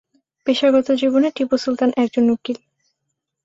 পেশাগত 0.47 0.87
জীবনে 1.01 1.27
টিপু 1.35 1.55
সুলতান 1.57 1.89
একজন 2.03 2.25
উকিল। 2.29 2.57